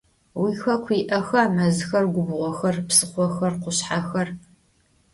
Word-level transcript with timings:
Vuixeku 0.39 0.91
yi'exa 0.97 1.43
mezxer, 1.55 2.05
gubğoxer, 2.13 2.75
psıxhoxer, 2.87 3.53
khuşshexer? 3.61 4.27